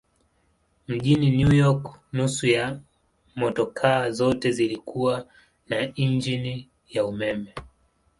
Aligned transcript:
Mjini 0.87 1.29
New 1.31 1.51
York 1.53 1.97
nusu 2.13 2.47
ya 2.47 2.79
motokaa 3.35 4.11
zote 4.11 4.51
zilikuwa 4.51 5.27
na 5.69 5.95
injini 5.95 6.69
ya 6.89 7.05
umeme. 7.05 7.53